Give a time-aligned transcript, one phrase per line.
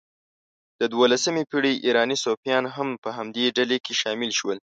[0.79, 4.57] د دوولسمې پېړۍ ایراني صوفیان هم په همدې ډلې کې شامل شول.